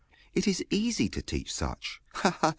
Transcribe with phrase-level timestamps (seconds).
[0.33, 2.01] It is easy to teach such!
[2.15, 2.49] Ha, ha!